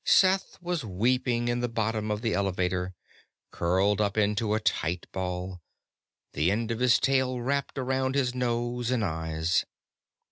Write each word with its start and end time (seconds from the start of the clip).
Seth 0.03 0.59
was 0.63 0.83
weeping 0.83 1.47
in 1.47 1.59
the 1.59 1.69
bottom 1.69 2.09
of 2.09 2.23
the 2.23 2.33
Elevator, 2.33 2.95
curled 3.51 4.01
up 4.01 4.17
into 4.17 4.55
a 4.55 4.59
tight 4.59 5.05
ball, 5.11 5.61
the 6.33 6.49
end 6.49 6.71
of 6.71 6.79
his 6.79 6.97
tail 6.99 7.39
wrapped 7.39 7.77
around 7.77 8.15
his 8.15 8.33
nose 8.33 8.89
and 8.89 9.05
eyes. 9.05 9.63